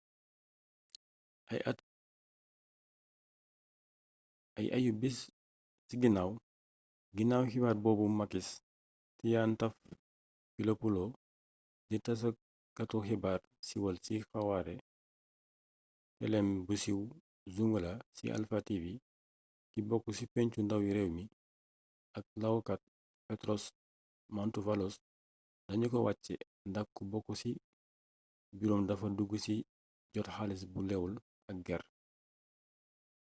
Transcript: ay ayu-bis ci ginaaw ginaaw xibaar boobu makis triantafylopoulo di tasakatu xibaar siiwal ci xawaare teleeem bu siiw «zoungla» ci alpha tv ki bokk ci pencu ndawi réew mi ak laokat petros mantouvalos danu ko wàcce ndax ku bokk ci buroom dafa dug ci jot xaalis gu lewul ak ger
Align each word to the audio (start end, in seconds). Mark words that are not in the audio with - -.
ay 4.59 4.67
ayu-bis 4.77 5.17
ci 5.87 5.95
ginaaw 6.01 6.31
ginaaw 7.17 7.43
xibaar 7.51 7.77
boobu 7.83 8.05
makis 8.19 8.47
triantafylopoulo 9.17 11.03
di 11.89 11.97
tasakatu 12.05 12.97
xibaar 13.07 13.39
siiwal 13.67 13.97
ci 14.05 14.13
xawaare 14.31 14.75
teleeem 16.17 16.47
bu 16.65 16.73
siiw 16.83 17.01
«zoungla» 17.53 17.91
ci 18.15 18.25
alpha 18.37 18.57
tv 18.67 18.85
ki 19.71 19.79
bokk 19.89 20.05
ci 20.17 20.23
pencu 20.33 20.59
ndawi 20.63 20.89
réew 20.97 21.09
mi 21.17 21.25
ak 22.17 22.25
laokat 22.43 22.81
petros 23.27 23.63
mantouvalos 24.35 24.95
danu 25.67 25.85
ko 25.91 25.97
wàcce 26.07 26.35
ndax 26.69 26.87
ku 26.95 27.01
bokk 27.11 27.27
ci 27.41 27.51
buroom 28.57 28.81
dafa 28.89 29.07
dug 29.17 29.31
ci 29.45 29.55
jot 30.13 30.27
xaalis 30.35 30.63
gu 30.73 30.81
lewul 30.89 31.13
ak 31.51 31.57
ger 31.67 31.83